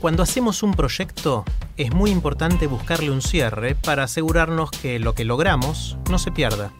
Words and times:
Cuando 0.00 0.22
hacemos 0.22 0.62
un 0.62 0.74
proyecto, 0.74 1.44
es 1.76 1.92
muy 1.92 2.12
importante 2.12 2.68
buscarle 2.68 3.10
un 3.10 3.20
cierre 3.20 3.74
para 3.74 4.04
asegurarnos 4.04 4.70
que 4.70 5.00
lo 5.00 5.12
que 5.12 5.24
logramos 5.24 5.98
no 6.08 6.20
se 6.20 6.30
pierda. 6.30 6.72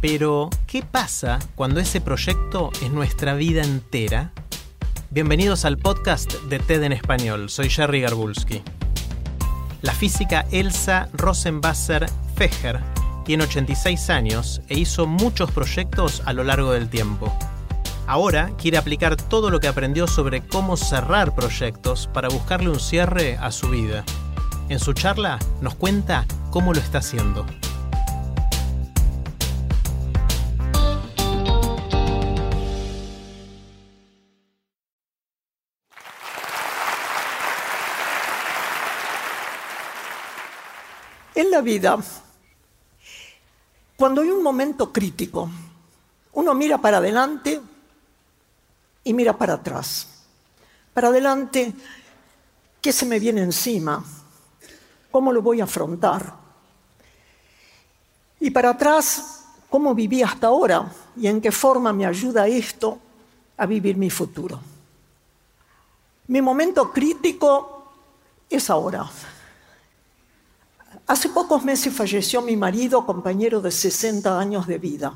Pero, 0.00 0.50
¿qué 0.66 0.82
pasa 0.82 1.38
cuando 1.54 1.78
ese 1.78 2.00
proyecto 2.00 2.72
es 2.82 2.90
nuestra 2.90 3.34
vida 3.34 3.62
entera? 3.62 4.32
Bienvenidos 5.10 5.64
al 5.64 5.78
podcast 5.78 6.32
de 6.48 6.58
TED 6.58 6.82
en 6.82 6.92
español. 6.92 7.50
Soy 7.50 7.70
Jerry 7.70 8.00
Garbulski. 8.00 8.62
La 9.82 9.92
física 9.92 10.44
Elsa 10.50 11.08
Rosenwasser 11.12 12.06
Fecher 12.34 12.80
tiene 13.24 13.44
86 13.44 14.10
años 14.10 14.60
e 14.68 14.76
hizo 14.76 15.06
muchos 15.06 15.52
proyectos 15.52 16.20
a 16.26 16.32
lo 16.32 16.42
largo 16.42 16.72
del 16.72 16.88
tiempo. 16.88 17.32
Ahora 18.08 18.52
quiere 18.56 18.78
aplicar 18.78 19.16
todo 19.16 19.50
lo 19.50 19.58
que 19.58 19.66
aprendió 19.66 20.06
sobre 20.06 20.46
cómo 20.46 20.76
cerrar 20.76 21.34
proyectos 21.34 22.08
para 22.14 22.28
buscarle 22.28 22.70
un 22.70 22.78
cierre 22.78 23.36
a 23.36 23.50
su 23.50 23.68
vida. 23.68 24.04
En 24.68 24.78
su 24.78 24.92
charla 24.92 25.40
nos 25.60 25.74
cuenta 25.74 26.24
cómo 26.52 26.72
lo 26.72 26.78
está 26.78 26.98
haciendo. 26.98 27.44
En 41.34 41.50
la 41.50 41.60
vida, 41.60 41.98
cuando 43.96 44.20
hay 44.20 44.30
un 44.30 44.44
momento 44.44 44.92
crítico, 44.92 45.50
uno 46.32 46.54
mira 46.54 46.78
para 46.78 46.98
adelante 46.98 47.60
y 49.06 49.14
mira 49.14 49.38
para 49.38 49.54
atrás. 49.54 50.08
Para 50.92 51.08
adelante, 51.08 51.72
¿qué 52.82 52.92
se 52.92 53.06
me 53.06 53.20
viene 53.20 53.40
encima? 53.40 54.04
¿Cómo 55.12 55.32
lo 55.32 55.42
voy 55.42 55.60
a 55.60 55.64
afrontar? 55.64 56.34
Y 58.40 58.50
para 58.50 58.70
atrás, 58.70 59.44
¿cómo 59.70 59.94
viví 59.94 60.22
hasta 60.22 60.48
ahora? 60.48 60.92
¿Y 61.16 61.28
en 61.28 61.40
qué 61.40 61.52
forma 61.52 61.92
me 61.92 62.04
ayuda 62.04 62.48
esto 62.48 62.98
a 63.56 63.64
vivir 63.64 63.96
mi 63.96 64.10
futuro? 64.10 64.60
Mi 66.26 66.42
momento 66.42 66.92
crítico 66.92 67.92
es 68.50 68.68
ahora. 68.68 69.08
Hace 71.06 71.28
pocos 71.28 71.62
meses 71.62 71.94
falleció 71.94 72.42
mi 72.42 72.56
marido, 72.56 73.06
compañero 73.06 73.60
de 73.60 73.70
60 73.70 74.36
años 74.36 74.66
de 74.66 74.78
vida. 74.78 75.14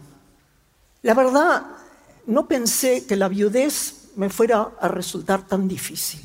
La 1.02 1.14
verdad, 1.14 1.79
no 2.26 2.46
pensé 2.46 3.06
que 3.06 3.16
la 3.16 3.28
viudez 3.28 4.10
me 4.16 4.30
fuera 4.30 4.72
a 4.80 4.88
resultar 4.88 5.46
tan 5.46 5.68
difícil. 5.68 6.20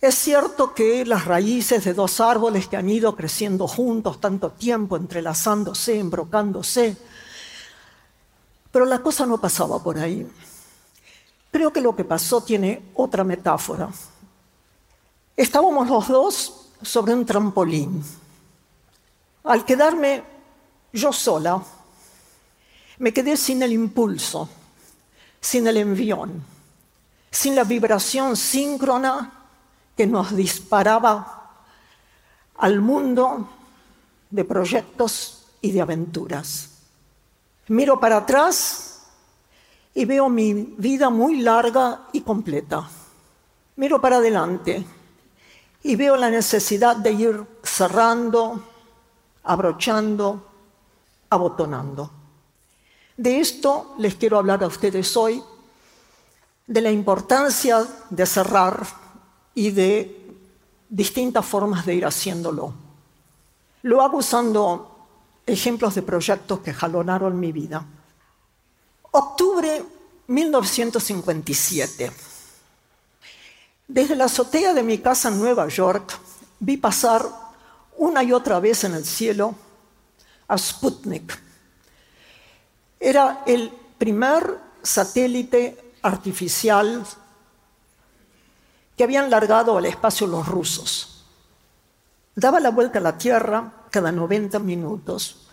Es 0.00 0.14
cierto 0.14 0.74
que 0.74 1.04
las 1.04 1.24
raíces 1.24 1.84
de 1.84 1.92
dos 1.92 2.20
árboles 2.20 2.68
que 2.68 2.76
han 2.76 2.88
ido 2.88 3.16
creciendo 3.16 3.66
juntos 3.66 4.20
tanto 4.20 4.50
tiempo, 4.50 4.96
entrelazándose, 4.96 5.98
embrocándose, 5.98 6.96
pero 8.70 8.84
la 8.84 9.00
cosa 9.00 9.26
no 9.26 9.40
pasaba 9.40 9.82
por 9.82 9.98
ahí. 9.98 10.26
Creo 11.50 11.72
que 11.72 11.80
lo 11.80 11.96
que 11.96 12.04
pasó 12.04 12.42
tiene 12.42 12.90
otra 12.94 13.24
metáfora. 13.24 13.88
Estábamos 15.36 15.88
los 15.88 16.08
dos 16.08 16.68
sobre 16.82 17.14
un 17.14 17.26
trampolín. 17.26 18.04
Al 19.44 19.64
quedarme 19.64 20.22
yo 20.92 21.12
sola, 21.12 21.62
me 22.98 23.12
quedé 23.12 23.36
sin 23.36 23.62
el 23.62 23.72
impulso, 23.72 24.48
sin 25.40 25.66
el 25.66 25.76
envión, 25.76 26.42
sin 27.30 27.54
la 27.54 27.64
vibración 27.64 28.36
síncrona 28.36 29.32
que 29.96 30.06
nos 30.06 30.34
disparaba 30.34 31.52
al 32.58 32.80
mundo 32.80 33.48
de 34.30 34.44
proyectos 34.44 35.46
y 35.60 35.72
de 35.72 35.80
aventuras. 35.80 36.70
Miro 37.68 37.98
para 37.98 38.18
atrás 38.18 39.02
y 39.94 40.04
veo 40.04 40.28
mi 40.28 40.54
vida 40.78 41.10
muy 41.10 41.40
larga 41.40 42.06
y 42.12 42.20
completa. 42.20 42.88
Miro 43.76 44.00
para 44.00 44.16
adelante 44.16 44.84
y 45.82 45.96
veo 45.96 46.16
la 46.16 46.30
necesidad 46.30 46.96
de 46.96 47.12
ir 47.12 47.46
cerrando, 47.62 48.62
abrochando, 49.44 50.46
abotonando. 51.30 52.17
De 53.18 53.40
esto 53.40 53.96
les 53.98 54.14
quiero 54.14 54.38
hablar 54.38 54.62
a 54.62 54.68
ustedes 54.68 55.16
hoy, 55.16 55.42
de 56.68 56.80
la 56.80 56.92
importancia 56.92 57.84
de 58.10 58.24
cerrar 58.24 58.86
y 59.56 59.72
de 59.72 60.36
distintas 60.88 61.44
formas 61.44 61.84
de 61.84 61.96
ir 61.96 62.06
haciéndolo. 62.06 62.72
Lo 63.82 64.02
hago 64.02 64.18
usando 64.18 65.08
ejemplos 65.44 65.96
de 65.96 66.02
proyectos 66.02 66.60
que 66.60 66.72
jalonaron 66.72 67.40
mi 67.40 67.50
vida. 67.50 67.84
Octubre 69.10 69.84
1957. 70.28 72.12
Desde 73.88 74.14
la 74.14 74.26
azotea 74.26 74.74
de 74.74 74.84
mi 74.84 74.98
casa 74.98 75.28
en 75.28 75.40
Nueva 75.40 75.66
York 75.66 76.16
vi 76.60 76.76
pasar 76.76 77.26
una 77.96 78.22
y 78.22 78.32
otra 78.32 78.60
vez 78.60 78.84
en 78.84 78.94
el 78.94 79.04
cielo 79.04 79.56
a 80.46 80.56
Sputnik. 80.56 81.47
Era 83.00 83.42
el 83.46 83.70
primer 83.98 84.58
satélite 84.82 85.94
artificial 86.02 87.04
que 88.96 89.04
habían 89.04 89.30
largado 89.30 89.78
al 89.78 89.86
espacio 89.86 90.26
los 90.26 90.46
rusos. 90.46 91.24
Daba 92.34 92.60
la 92.60 92.70
vuelta 92.70 92.98
a 92.98 93.02
la 93.02 93.18
Tierra 93.18 93.72
cada 93.90 94.12
90 94.12 94.58
minutos. 94.60 95.48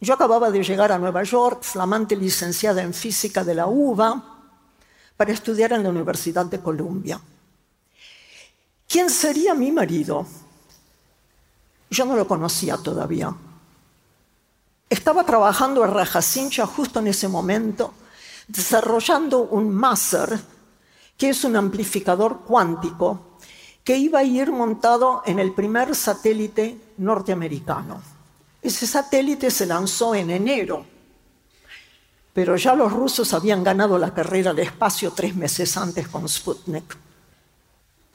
Yo 0.00 0.14
acababa 0.14 0.50
de 0.50 0.62
llegar 0.62 0.92
a 0.92 0.98
Nueva 0.98 1.22
York, 1.22 1.62
flamante 1.62 2.16
licenciada 2.16 2.82
en 2.82 2.94
física 2.94 3.44
de 3.44 3.54
la 3.54 3.66
UBA, 3.66 4.38
para 5.16 5.32
estudiar 5.32 5.72
en 5.72 5.82
la 5.82 5.90
Universidad 5.90 6.46
de 6.46 6.60
Columbia. 6.60 7.20
¿Quién 8.88 9.10
sería 9.10 9.54
mi 9.54 9.70
marido? 9.70 10.26
Yo 11.90 12.04
no 12.04 12.16
lo 12.16 12.26
conocía 12.26 12.76
todavía. 12.78 13.34
Estaba 14.90 15.22
trabajando 15.24 15.84
en 15.84 15.92
Rajacincha 15.92 16.66
justo 16.66 16.98
en 16.98 17.06
ese 17.06 17.28
momento, 17.28 17.94
desarrollando 18.48 19.42
un 19.42 19.72
máser, 19.72 20.36
que 21.16 21.28
es 21.28 21.44
un 21.44 21.54
amplificador 21.54 22.40
cuántico, 22.40 23.38
que 23.84 23.96
iba 23.96 24.18
a 24.18 24.24
ir 24.24 24.50
montado 24.50 25.22
en 25.24 25.38
el 25.38 25.52
primer 25.52 25.94
satélite 25.94 26.94
norteamericano. 26.98 28.02
Ese 28.60 28.84
satélite 28.84 29.52
se 29.52 29.64
lanzó 29.64 30.12
en 30.16 30.28
enero, 30.30 30.84
pero 32.32 32.56
ya 32.56 32.74
los 32.74 32.92
rusos 32.92 33.32
habían 33.32 33.62
ganado 33.62 33.96
la 33.96 34.12
carrera 34.12 34.52
de 34.52 34.62
espacio 34.62 35.12
tres 35.12 35.36
meses 35.36 35.76
antes 35.76 36.08
con 36.08 36.28
Sputnik. 36.28 36.96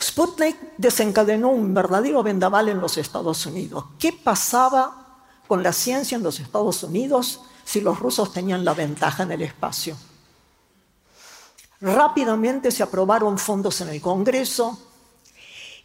Sputnik 0.02 0.58
desencadenó 0.78 1.52
un 1.52 1.74
verdadero 1.74 2.22
vendaval 2.22 2.68
en 2.68 2.82
los 2.82 2.98
Estados 2.98 3.46
Unidos. 3.46 3.86
¿Qué 3.98 4.12
pasaba 4.12 5.05
con 5.48 5.64
la 5.64 5.74
ciencia 5.74 6.16
en 6.16 6.24
los 6.24 6.40
Estados 6.40 6.84
Unidos 6.84 7.42
si 7.64 7.82
los 7.82 8.00
rusos 8.00 8.34
tenían 8.34 8.66
la 8.66 8.74
ventaja 8.74 9.24
en 9.24 9.32
el 9.32 9.42
espacio? 9.42 9.98
Rápidamente 11.82 12.72
se 12.72 12.84
aprobaron 12.84 13.38
fondos 13.38 13.82
en 13.82 13.90
el 13.90 14.02
Congreso 14.02 14.80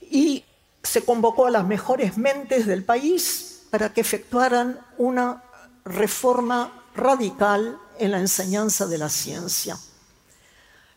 y 0.01 0.45
se 0.83 1.05
convocó 1.05 1.47
a 1.47 1.51
las 1.51 1.67
mejores 1.67 2.17
mentes 2.17 2.67
del 2.67 2.85
país 2.85 3.63
para 3.71 3.93
que 3.93 4.01
efectuaran 4.01 4.81
una 4.99 5.43
reforma 5.85 6.85
radical 6.95 7.79
en 7.99 8.13
la 8.13 8.19
enseñanza 8.19 8.87
de 8.87 8.99
la 8.99 9.09
ciencia. 9.09 9.79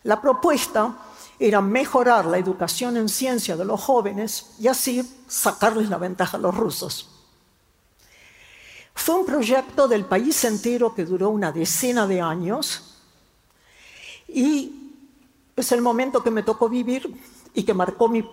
La 0.04 0.22
propuesta 0.22 0.98
era 1.40 1.62
mejorar 1.62 2.26
la 2.26 2.38
educación 2.38 2.98
en 2.98 3.10
ciencia 3.10 3.56
de 3.56 3.66
los 3.66 3.82
jóvenes 3.82 4.52
y 4.60 4.68
así 4.68 5.04
sacarles 5.28 5.90
la 5.90 5.98
ventaja 5.98 6.38
a 6.38 6.40
los 6.40 6.56
rusos. 6.56 7.13
Fue 8.94 9.16
un 9.16 9.26
proyecto 9.26 9.88
del 9.88 10.06
país 10.06 10.44
entero 10.44 10.94
que 10.94 11.06
duró 11.06 11.30
una 11.30 11.52
decena 11.52 12.08
de 12.08 12.22
años, 12.22 12.90
Y 14.28 14.80
es 15.56 15.72
el 15.72 15.82
momento 15.82 16.24
que 16.24 16.32
me 16.32 16.42
tocó 16.42 16.68
vivir 16.68 17.14
y 17.54 17.64
que 17.64 17.74
marcó 17.74 18.08
mi 18.08 18.28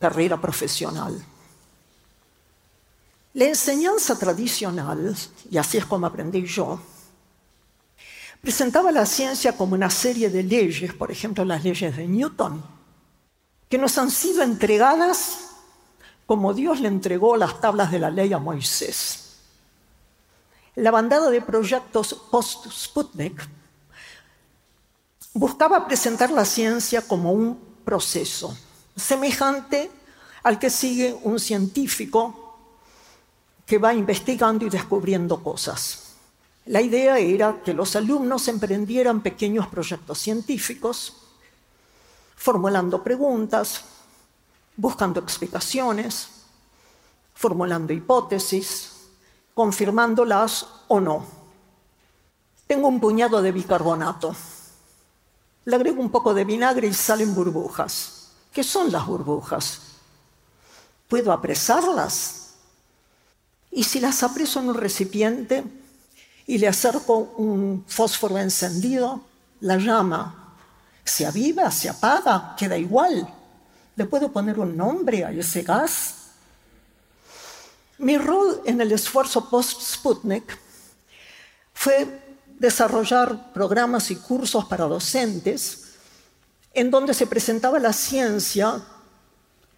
carrera 0.00 0.40
profesional. 0.40 1.24
La 3.34 3.44
enseñanza 3.44 4.18
tradicional, 4.18 5.14
y 5.50 5.58
así 5.58 5.76
es 5.76 5.84
como 5.84 6.06
aprendí 6.06 6.44
yo, 6.46 6.80
presentaba 8.40 8.90
la 8.90 9.06
ciencia 9.06 9.56
como 9.56 9.74
una 9.74 9.90
serie 9.90 10.30
de 10.30 10.42
leyes, 10.42 10.94
por 10.94 11.10
ejemplo 11.10 11.44
las 11.44 11.62
leyes 11.62 11.96
de 11.96 12.08
Newton, 12.08 12.64
que 13.68 13.78
nos 13.78 13.98
han 13.98 14.10
sido 14.10 14.42
entregadas 14.42 15.50
como 16.26 16.54
Dios 16.54 16.80
le 16.80 16.88
entregó 16.88 17.36
las 17.36 17.60
tablas 17.60 17.90
de 17.90 17.98
la 17.98 18.10
ley 18.10 18.32
a 18.32 18.38
Moisés. 18.38 19.25
La 20.76 20.90
bandada 20.90 21.30
de 21.30 21.40
proyectos 21.40 22.14
post-Sputnik 22.30 23.48
buscaba 25.32 25.86
presentar 25.86 26.30
la 26.30 26.44
ciencia 26.44 27.00
como 27.00 27.32
un 27.32 27.58
proceso, 27.82 28.56
semejante 28.94 29.90
al 30.42 30.58
que 30.58 30.68
sigue 30.68 31.18
un 31.22 31.40
científico 31.40 32.58
que 33.64 33.78
va 33.78 33.94
investigando 33.94 34.66
y 34.66 34.70
descubriendo 34.70 35.42
cosas. 35.42 36.14
La 36.66 36.82
idea 36.82 37.18
era 37.18 37.62
que 37.64 37.72
los 37.72 37.96
alumnos 37.96 38.46
emprendieran 38.48 39.22
pequeños 39.22 39.68
proyectos 39.68 40.18
científicos, 40.18 41.14
formulando 42.36 43.02
preguntas, 43.02 43.82
buscando 44.76 45.20
explicaciones, 45.20 46.28
formulando 47.34 47.92
hipótesis, 47.94 48.95
confirmándolas 49.56 50.66
o 50.88 51.00
no. 51.00 51.24
Tengo 52.66 52.88
un 52.88 53.00
puñado 53.00 53.40
de 53.40 53.52
bicarbonato. 53.52 54.36
Le 55.64 55.74
agrego 55.74 56.02
un 56.02 56.10
poco 56.10 56.34
de 56.34 56.44
vinagre 56.44 56.88
y 56.88 56.92
salen 56.92 57.34
burbujas. 57.34 58.32
¿Qué 58.52 58.62
son 58.62 58.92
las 58.92 59.06
burbujas? 59.06 59.80
¿Puedo 61.08 61.32
apresarlas? 61.32 62.50
Y 63.70 63.84
si 63.84 63.98
las 63.98 64.22
apreso 64.22 64.60
en 64.60 64.68
un 64.68 64.74
recipiente 64.74 65.64
y 66.46 66.58
le 66.58 66.68
acerco 66.68 67.16
un 67.38 67.82
fósforo 67.88 68.36
encendido, 68.36 69.22
la 69.60 69.78
llama 69.78 70.52
se 71.02 71.24
aviva, 71.24 71.70
se 71.70 71.88
apaga, 71.88 72.54
queda 72.58 72.76
igual. 72.76 73.26
¿Le 73.94 74.04
puedo 74.04 74.30
poner 74.30 74.58
un 74.58 74.76
nombre 74.76 75.24
a 75.24 75.30
ese 75.30 75.62
gas? 75.62 76.15
Mi 77.98 78.18
rol 78.18 78.60
en 78.66 78.80
el 78.80 78.92
esfuerzo 78.92 79.48
post-Sputnik 79.48 80.58
fue 81.72 82.06
desarrollar 82.58 83.52
programas 83.52 84.10
y 84.10 84.16
cursos 84.16 84.64
para 84.66 84.84
docentes 84.84 85.94
en 86.74 86.90
donde 86.90 87.14
se 87.14 87.26
presentaba 87.26 87.78
la 87.78 87.92
ciencia 87.92 88.82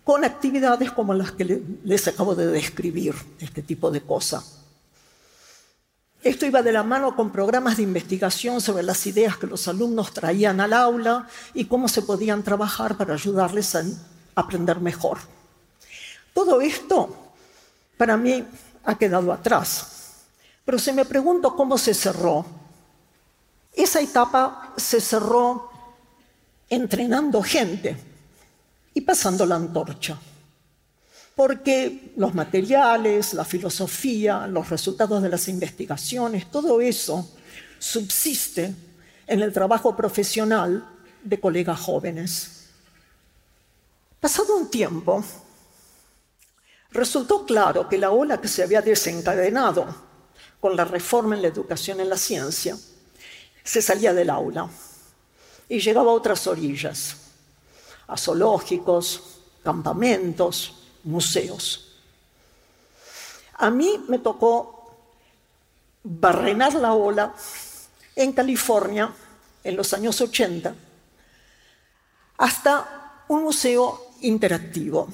con 0.03 0.25
actividades 0.25 0.91
como 0.91 1.15
las 1.15 1.33
que 1.33 1.63
les 1.85 2.09
acabo 2.09 2.35
de 2.35 2.47
describir, 2.47 3.15
este 3.39 3.63
tipo 3.63 3.91
de 3.91 4.01
cosas. 4.01 4.59
Esto 6.23 6.47
iba 6.47 6.63
de 6.63 6.73
la 6.73 6.83
mano 6.83 7.15
con 7.15 7.31
programas 7.31 7.77
de 7.77 7.85
investigación 7.85 8.61
sobre 8.61 8.83
las 8.83 9.07
ideas 9.07 9.37
que 9.37 9.47
los 9.47 9.69
alumnos 9.69 10.13
traían 10.13 10.61
al 10.61 10.73
aula 10.73 11.29
y 11.55 11.67
cómo 11.67 11.87
se 11.87 12.03
podían 12.03 12.43
trabajar 12.43 12.97
para 12.97 13.15
ayudarles 13.15 13.77
a 13.77 13.85
aprender 14.35 14.81
mejor. 14.81 15.19
Todo 16.35 16.61
esto 16.61 17.28
para 17.99 18.17
mí 18.17 18.43
ha 18.85 18.97
quedado 18.97 19.31
atrás. 19.31 20.23
Pero 20.65 20.79
si 20.79 20.93
me 20.93 21.05
pregunto 21.05 21.55
cómo 21.55 21.77
se 21.77 21.93
cerró, 21.93 22.47
esa 23.75 24.01
etapa 24.01 24.73
se 24.79 25.01
cerró 25.01 25.71
entrenando 26.71 27.43
gente, 27.43 27.97
y 28.99 29.01
pasando 29.03 29.47
la 29.47 29.55
antorcha. 29.55 30.19
Porque 31.37 32.13
los 32.17 32.35
materiales, 32.35 33.33
la 33.33 33.45
filosofía, 33.45 34.49
los 34.49 34.69
resultados 34.71 35.23
de 35.23 35.29
las 35.29 35.47
investigaciones, 35.47 36.51
todo 36.51 36.81
eso 36.81 37.31
subsiste 37.79 38.75
en 39.25 39.41
el 39.41 39.53
trabajo 39.53 39.95
profesional 39.95 40.85
de 41.23 41.39
colegas 41.39 41.79
jóvenes. 41.79 42.71
Pasado 44.19 44.57
un 44.57 44.69
tiempo, 44.69 45.25
resultó 46.91 47.45
claro 47.45 47.89
que 47.89 47.99
la 47.99 48.11
ola 48.11 48.41
que 48.41 48.49
se 48.49 48.63
había 48.63 48.83
desencadenado 48.83 49.87
con 50.61 50.77
la 50.77 50.85
reforma 50.85 51.37
en 51.37 51.43
la 51.43 51.49
educación 51.49 52.01
en 52.01 52.09
la 52.09 52.17
ciencia 52.17 52.77
se 53.63 53.83
salía 53.83 54.15
del 54.15 54.31
aula 54.31 54.69
y 55.69 55.81
llegaba 55.81 56.11
a 56.11 56.15
otras 56.15 56.47
orillas 56.47 57.17
a 58.07 58.17
zoológicos, 58.17 59.41
campamentos, 59.63 60.75
museos. 61.05 61.97
A 63.55 63.71
mí 63.71 64.05
me 64.09 64.19
tocó 64.19 64.97
barrenar 66.03 66.75
la 66.75 66.95
ola 66.95 67.35
en 68.17 68.33
California 68.33 69.13
en 69.63 69.77
los 69.77 69.93
años 69.93 70.21
80 70.21 70.75
hasta 72.39 73.25
un 73.29 73.43
museo 73.43 74.13
interactivo. 74.23 75.09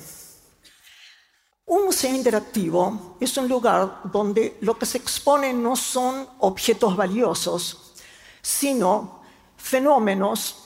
Un 1.66 1.86
museo 1.86 2.14
interactivo 2.14 3.16
es 3.20 3.36
un 3.38 3.48
lugar 3.48 4.02
donde 4.12 4.58
lo 4.60 4.78
que 4.78 4.84
se 4.84 4.98
expone 4.98 5.52
no 5.52 5.76
son 5.76 6.28
objetos 6.40 6.94
valiosos, 6.94 7.94
sino 8.42 9.22
fenómenos 9.56 10.56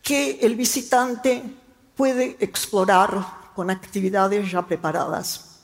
que 0.00 0.38
el 0.40 0.54
visitante 0.54 1.42
puede 1.96 2.36
explorar 2.38 3.50
con 3.54 3.70
actividades 3.70 4.50
ya 4.50 4.64
preparadas. 4.64 5.58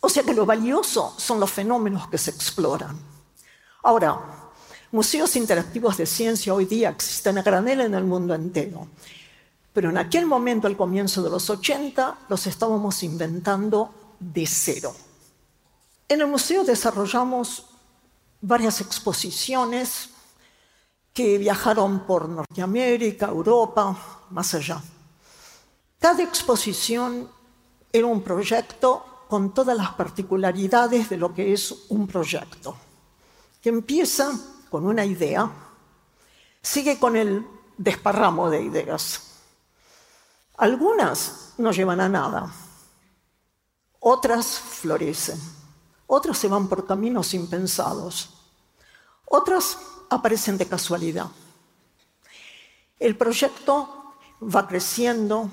O 0.00 0.08
sea 0.08 0.24
que 0.24 0.34
lo 0.34 0.44
valioso 0.44 1.14
son 1.16 1.38
los 1.38 1.50
fenómenos 1.50 2.08
que 2.08 2.18
se 2.18 2.32
exploran. 2.32 2.98
Ahora, 3.84 4.18
museos 4.90 5.36
interactivos 5.36 5.96
de 5.96 6.06
ciencia 6.06 6.52
hoy 6.52 6.64
día 6.64 6.88
existen 6.88 7.38
a 7.38 7.42
granel 7.42 7.82
en 7.82 7.94
el 7.94 8.02
mundo 8.02 8.34
entero. 8.34 8.88
Pero 9.72 9.90
en 9.90 9.98
aquel 9.98 10.26
momento, 10.26 10.66
al 10.66 10.76
comienzo 10.76 11.22
de 11.22 11.30
los 11.30 11.48
80, 11.48 12.18
los 12.28 12.46
estábamos 12.46 13.02
inventando 13.02 13.94
de 14.20 14.46
cero. 14.46 14.94
En 16.08 16.20
el 16.20 16.26
museo 16.26 16.62
desarrollamos 16.62 17.66
varias 18.40 18.80
exposiciones 18.80 20.10
que 21.12 21.38
viajaron 21.38 22.06
por 22.06 22.28
Norteamérica, 22.28 23.28
Europa, 23.28 23.96
más 24.30 24.54
allá. 24.54 24.82
Cada 25.98 26.22
exposición 26.22 27.30
era 27.92 28.06
un 28.06 28.22
proyecto 28.22 29.26
con 29.28 29.54
todas 29.54 29.76
las 29.76 29.92
particularidades 29.92 31.08
de 31.08 31.16
lo 31.16 31.32
que 31.32 31.52
es 31.52 31.86
un 31.88 32.06
proyecto, 32.06 32.76
que 33.62 33.70
empieza 33.70 34.32
con 34.68 34.86
una 34.86 35.04
idea, 35.04 35.50
sigue 36.60 36.98
con 36.98 37.16
el 37.16 37.46
desparramo 37.78 38.50
de 38.50 38.62
ideas. 38.62 39.31
Algunas 40.56 41.54
no 41.58 41.72
llevan 41.72 42.00
a 42.00 42.08
nada, 42.08 42.52
otras 44.00 44.58
florecen, 44.58 45.40
otras 46.06 46.38
se 46.38 46.48
van 46.48 46.68
por 46.68 46.86
caminos 46.86 47.34
impensados, 47.34 48.30
otras 49.26 49.78
aparecen 50.10 50.58
de 50.58 50.68
casualidad. 50.68 51.26
El 52.98 53.16
proyecto 53.16 54.14
va 54.42 54.66
creciendo, 54.68 55.50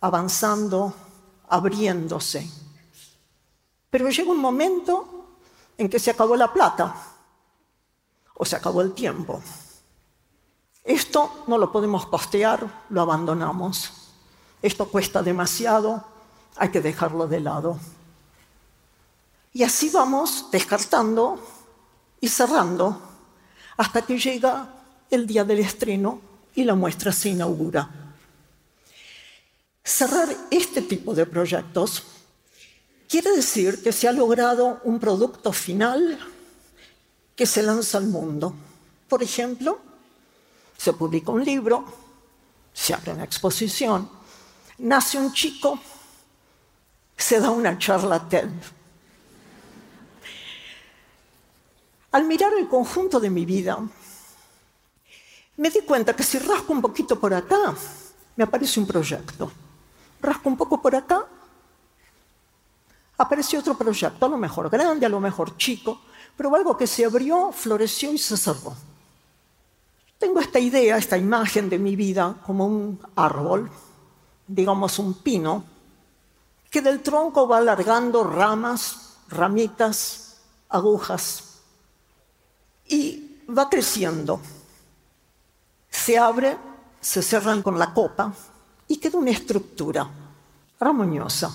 avanzando, 0.00 0.94
abriéndose. 1.48 2.48
Pero 3.90 4.08
llega 4.08 4.30
un 4.30 4.38
momento 4.38 5.36
en 5.76 5.88
que 5.88 5.98
se 5.98 6.10
acabó 6.10 6.36
la 6.36 6.52
plata 6.52 6.94
o 8.34 8.44
se 8.44 8.56
acabó 8.56 8.80
el 8.80 8.92
tiempo. 8.92 9.42
Esto 10.84 11.44
no 11.46 11.58
lo 11.58 11.70
podemos 11.70 12.06
costear, 12.06 12.86
lo 12.88 13.02
abandonamos. 13.02 14.01
Esto 14.62 14.86
cuesta 14.88 15.22
demasiado, 15.22 16.04
hay 16.56 16.70
que 16.70 16.80
dejarlo 16.80 17.26
de 17.26 17.40
lado. 17.40 17.78
Y 19.52 19.64
así 19.64 19.90
vamos 19.90 20.46
descartando 20.50 21.38
y 22.20 22.28
cerrando 22.28 23.02
hasta 23.76 24.02
que 24.02 24.18
llega 24.18 24.68
el 25.10 25.26
día 25.26 25.44
del 25.44 25.58
estreno 25.58 26.20
y 26.54 26.64
la 26.64 26.74
muestra 26.74 27.12
se 27.12 27.30
inaugura. 27.30 27.90
Cerrar 29.84 30.28
este 30.50 30.82
tipo 30.82 31.12
de 31.14 31.26
proyectos 31.26 32.04
quiere 33.08 33.34
decir 33.34 33.82
que 33.82 33.92
se 33.92 34.06
ha 34.06 34.12
logrado 34.12 34.80
un 34.84 35.00
producto 35.00 35.52
final 35.52 36.18
que 37.34 37.46
se 37.46 37.62
lanza 37.62 37.98
al 37.98 38.06
mundo. 38.06 38.54
Por 39.08 39.22
ejemplo, 39.22 39.80
se 40.78 40.92
publica 40.92 41.32
un 41.32 41.44
libro, 41.44 41.84
se 42.72 42.94
abre 42.94 43.12
una 43.12 43.24
exposición, 43.24 44.08
nace 44.82 45.16
un 45.16 45.32
chico, 45.32 45.78
se 47.16 47.40
da 47.40 47.50
una 47.50 47.78
charla 47.78 48.18
TED. 48.28 48.50
Al 52.10 52.24
mirar 52.24 52.52
el 52.58 52.68
conjunto 52.68 53.20
de 53.20 53.30
mi 53.30 53.46
vida, 53.46 53.78
me 55.56 55.70
di 55.70 55.80
cuenta 55.82 56.14
que 56.14 56.22
si 56.22 56.38
rasco 56.38 56.72
un 56.72 56.82
poquito 56.82 57.18
por 57.18 57.32
acá, 57.32 57.74
me 58.36 58.44
aparece 58.44 58.80
un 58.80 58.86
proyecto. 58.86 59.50
Rasco 60.20 60.48
un 60.48 60.56
poco 60.56 60.82
por 60.82 60.94
acá, 60.94 61.26
apareció 63.18 63.60
otro 63.60 63.76
proyecto, 63.76 64.26
a 64.26 64.28
lo 64.28 64.36
mejor 64.36 64.68
grande, 64.68 65.06
a 65.06 65.08
lo 65.08 65.20
mejor 65.20 65.56
chico, 65.56 66.00
pero 66.36 66.54
algo 66.54 66.76
que 66.76 66.86
se 66.86 67.04
abrió, 67.04 67.52
floreció 67.52 68.12
y 68.12 68.18
se 68.18 68.36
cerró. 68.36 68.74
Tengo 70.18 70.40
esta 70.40 70.58
idea, 70.58 70.96
esta 70.96 71.16
imagen 71.16 71.68
de 71.68 71.78
mi 71.78 71.96
vida 71.96 72.36
como 72.44 72.66
un 72.66 73.00
árbol, 73.16 73.70
digamos 74.54 74.98
un 74.98 75.14
pino, 75.14 75.64
que 76.70 76.80
del 76.80 77.00
tronco 77.00 77.46
va 77.46 77.58
alargando 77.58 78.24
ramas, 78.24 79.16
ramitas, 79.28 80.36
agujas, 80.68 81.44
y 82.88 83.42
va 83.56 83.68
creciendo. 83.68 84.40
Se 85.88 86.18
abre, 86.18 86.56
se 87.00 87.22
cerran 87.22 87.62
con 87.62 87.78
la 87.78 87.92
copa 87.92 88.32
y 88.88 88.96
queda 88.96 89.18
una 89.18 89.30
estructura 89.30 90.08
armoniosa. 90.78 91.50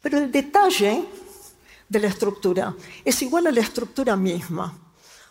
Pero 0.00 0.18
el 0.18 0.30
detalle 0.30 1.04
de 1.88 2.00
la 2.00 2.08
estructura 2.08 2.74
es 3.04 3.22
igual 3.22 3.46
a 3.48 3.52
la 3.52 3.60
estructura 3.60 4.16
misma. 4.16 4.76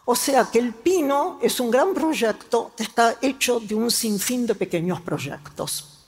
O 0.06 0.16
sea 0.16 0.46
que 0.46 0.60
el 0.60 0.74
pino 0.74 1.40
es 1.42 1.60
un 1.60 1.70
gran 1.70 1.94
proyecto 1.94 2.72
que 2.76 2.84
está 2.84 3.18
hecho 3.22 3.60
de 3.60 3.76
un 3.76 3.92
sinfín 3.92 4.48
de 4.48 4.56
pequeños 4.56 5.02
proyectos. 5.02 5.99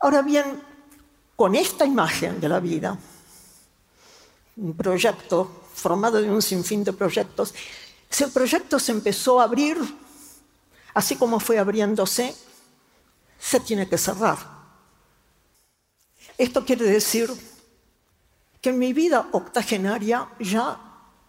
Ahora 0.00 0.22
bien, 0.22 0.62
con 1.36 1.54
esta 1.54 1.84
imagen 1.84 2.40
de 2.40 2.48
la 2.48 2.58
vida, 2.58 2.98
un 4.56 4.74
proyecto 4.74 5.64
formado 5.74 6.20
de 6.20 6.30
un 6.30 6.40
sinfín 6.40 6.82
de 6.84 6.92
proyectos, 6.94 7.54
si 8.08 8.24
el 8.24 8.30
proyecto 8.30 8.78
se 8.78 8.92
empezó 8.92 9.40
a 9.40 9.44
abrir, 9.44 9.76
así 10.94 11.16
como 11.16 11.38
fue 11.38 11.58
abriéndose, 11.58 12.34
se 13.38 13.60
tiene 13.60 13.88
que 13.88 13.98
cerrar. 13.98 14.38
Esto 16.38 16.64
quiere 16.64 16.86
decir 16.86 17.30
que 18.62 18.70
en 18.70 18.78
mi 18.78 18.94
vida 18.94 19.28
octogenaria 19.32 20.28
ya 20.38 20.80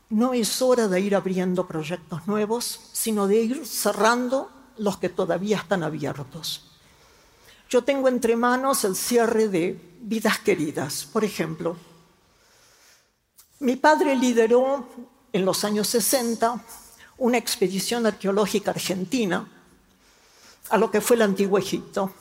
no 0.09 0.33
es 0.33 0.61
hora 0.61 0.87
de 0.87 1.01
ir 1.01 1.15
abriendo 1.15 1.67
proyectos 1.67 2.25
nuevos, 2.25 2.89
sino 2.93 3.27
de 3.27 3.41
ir 3.41 3.67
cerrando 3.67 4.49
los 4.77 4.97
que 4.97 5.09
todavía 5.09 5.57
están 5.57 5.83
abiertos. 5.83 6.70
Yo 7.71 7.85
tengo 7.85 8.09
entre 8.09 8.35
manos 8.35 8.83
el 8.83 8.97
cierre 8.97 9.47
de 9.47 9.79
vidas 10.01 10.39
queridas. 10.39 11.05
Por 11.05 11.23
ejemplo, 11.23 11.77
mi 13.59 13.77
padre 13.77 14.13
lideró 14.13 14.89
en 15.31 15.45
los 15.45 15.63
años 15.63 15.87
60 15.87 16.61
una 17.19 17.37
expedición 17.37 18.05
arqueológica 18.05 18.71
argentina 18.71 19.49
a 20.69 20.77
lo 20.77 20.91
que 20.91 20.99
fue 20.99 21.15
el 21.15 21.21
antiguo 21.21 21.57
Egipto 21.57 22.13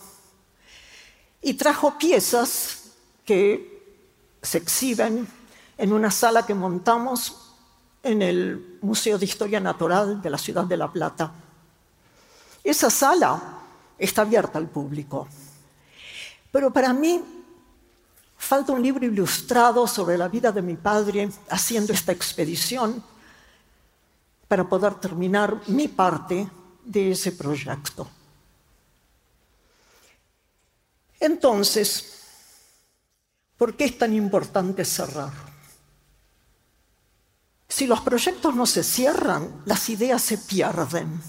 y 1.42 1.54
trajo 1.54 1.98
piezas 1.98 2.92
que 3.24 4.06
se 4.42 4.58
exhiben 4.58 5.26
en 5.76 5.92
una 5.92 6.12
sala 6.12 6.46
que 6.46 6.54
montamos 6.54 7.56
en 8.04 8.22
el 8.22 8.78
Museo 8.82 9.18
de 9.18 9.24
Historia 9.24 9.58
Natural 9.58 10.22
de 10.22 10.30
la 10.30 10.38
ciudad 10.38 10.64
de 10.64 10.76
La 10.76 10.92
Plata. 10.92 11.32
Esa 12.62 12.88
sala 12.88 13.56
está 13.98 14.22
abierta 14.22 14.58
al 14.58 14.68
público. 14.68 15.28
Pero 16.50 16.72
para 16.72 16.92
mí 16.92 17.22
falta 18.36 18.72
un 18.72 18.82
libro 18.82 19.04
ilustrado 19.04 19.86
sobre 19.86 20.16
la 20.16 20.28
vida 20.28 20.50
de 20.50 20.62
mi 20.62 20.76
padre 20.76 21.30
haciendo 21.48 21.92
esta 21.92 22.12
expedición 22.12 23.02
para 24.48 24.68
poder 24.68 24.94
terminar 24.94 25.60
mi 25.68 25.86
parte 25.88 26.48
de 26.84 27.12
ese 27.12 27.32
proyecto. 27.32 28.08
Entonces, 31.20 32.18
¿por 33.56 33.76
qué 33.76 33.84
es 33.84 33.98
tan 33.98 34.14
importante 34.14 34.84
cerrar? 34.84 35.32
Si 37.68 37.86
los 37.86 38.00
proyectos 38.00 38.54
no 38.54 38.66
se 38.66 38.82
cierran, 38.82 39.62
las 39.66 39.88
ideas 39.90 40.22
se 40.22 40.38
pierden. 40.38 41.22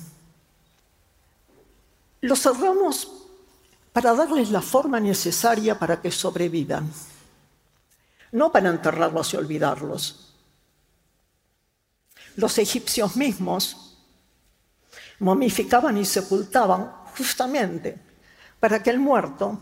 Los 2.22 2.42
cerramos 2.42 3.21
para 3.94 4.14
darles 4.14 4.52
la 4.52 4.62
forma 4.62 5.00
necesaria 5.00 5.78
para 5.78 6.02
que 6.02 6.12
sobrevivan, 6.12 6.92
no 8.32 8.52
para 8.52 8.70
enterrarlos 8.70 9.34
y 9.34 9.38
olvidarlos. 9.38 10.34
Los 12.36 12.58
egipcios 12.58 13.16
mismos 13.18 13.98
momificaban 15.20 15.98
y 15.98 16.06
sepultaban 16.06 16.92
justamente 17.18 18.00
para 18.60 18.82
que 18.82 18.90
el 18.90 19.00
muerto 19.00 19.60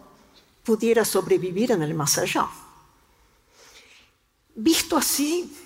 pudiera 0.64 1.04
sobrevivir 1.04 1.72
en 1.72 1.82
el 1.82 1.96
más 1.96 2.18
allá. 2.18 2.48
Visto 4.54 4.98
así, 4.98 5.58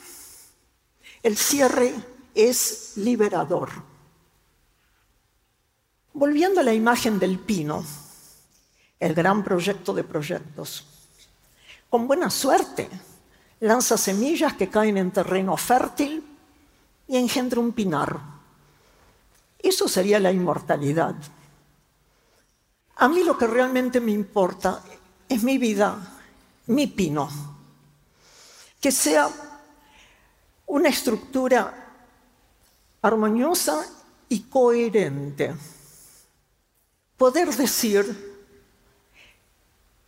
el 1.22 1.36
cierre 1.36 1.94
es 2.34 2.94
liberador. 2.96 3.70
Volviendo 6.14 6.62
a 6.62 6.64
la 6.64 6.74
imagen 6.74 7.20
del 7.20 7.40
pino, 7.40 7.84
el 9.00 9.14
gran 9.14 9.44
proyecto 9.44 9.94
de 9.94 10.04
proyectos, 10.04 10.86
con 11.90 12.08
buena 12.08 12.30
suerte 12.30 12.90
lanza 13.60 13.98
semillas 13.98 14.54
que 14.54 14.70
caen 14.70 14.98
en 14.98 15.12
terreno 15.12 15.56
fértil 15.56 16.24
y 17.08 17.18
engendra 17.18 17.62
un 17.62 17.72
pinar. 17.72 18.20
Eso 19.60 19.88
sería 19.88 20.20
la 20.20 20.32
inmortalidad. 20.32 21.16
A 22.98 23.08
mí 23.08 23.24
lo 23.24 23.38
que 23.38 23.48
realmente 23.48 24.02
me 24.02 24.12
importa 24.12 24.84
es 25.30 25.44
mi 25.44 25.58
vida, 25.58 25.96
mi 26.68 26.88
pino, 26.88 27.30
que 28.82 28.92
sea 28.92 29.30
una 30.68 30.90
estructura 30.90 31.74
armoniosa 33.02 33.86
y 34.28 34.42
coherente. 34.42 35.56
Poder 37.16 37.56
decir, 37.56 38.33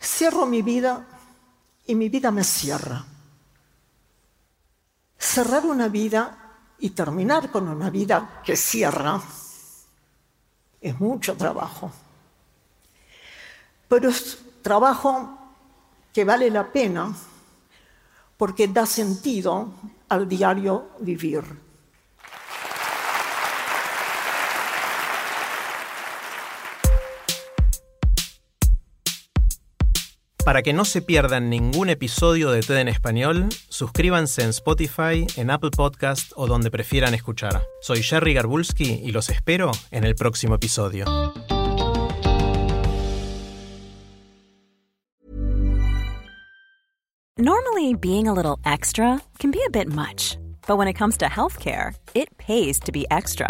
cierro 0.06 0.46
mi 0.46 0.62
vida 0.62 1.06
y 1.88 1.96
mi 1.96 2.10
vida 2.10 2.32
me 2.32 2.44
cierra. 2.44 3.04
Cerrar 5.18 5.66
una 5.66 5.88
vida 5.88 6.38
y 6.80 6.92
terminar 6.92 7.52
con 7.52 7.68
una 7.68 7.90
vida 7.90 8.42
que 8.44 8.56
cierra 8.56 9.22
es 10.82 11.00
mucho 11.00 11.36
trabajo. 11.36 11.92
Pero 13.88 14.10
es 14.10 14.38
trabajo 14.62 15.38
que 16.14 16.24
vale 16.24 16.50
la 16.50 16.72
pena 16.72 17.14
porque 18.38 18.68
da 18.68 18.86
sentido 18.86 19.70
al 20.10 20.28
diario 20.28 20.90
vivir. 21.00 21.65
Para 30.46 30.62
que 30.62 30.74
no 30.74 30.86
se 30.86 31.02
pierdan 31.02 31.50
ningún 31.50 31.90
episodio 31.90 32.52
de 32.52 32.62
TED 32.62 32.78
en 32.78 32.88
español, 32.88 33.50
suscríbanse 33.68 34.44
en 34.44 34.50
Spotify, 34.50 35.26
en 35.38 35.50
Apple 35.50 35.72
Podcast 35.76 36.34
o 36.36 36.46
donde 36.46 36.70
prefieran 36.70 37.16
escuchar. 37.16 37.64
Soy 37.82 38.04
Jerry 38.04 38.36
Garbulski 38.36 39.02
y 39.04 39.12
los 39.12 39.32
espero 39.32 39.72
en 39.90 40.04
el 40.04 40.14
próximo 40.14 40.54
episodio. 40.54 41.06
Normally, 47.38 47.96
being 47.96 48.28
a 48.28 48.34
little 48.34 48.60
extra 48.66 49.20
can 49.40 49.50
be 49.50 49.60
a 49.66 49.70
bit 49.72 49.88
much, 49.88 50.38
but 50.68 50.78
when 50.78 50.88
it 50.88 50.96
comes 50.96 51.18
to 51.18 51.26
healthcare, 51.26 51.96
it 52.14 52.30
pays 52.38 52.80
to 52.82 52.92
be 52.92 53.08
extra. 53.10 53.50